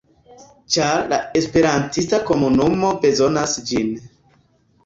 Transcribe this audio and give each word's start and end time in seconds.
Ĉar 0.75 1.03
la 1.11 1.19
esperantista 1.41 2.21
komunumo 2.31 2.91
bezonas 3.07 3.55
ĝin. 3.71 3.93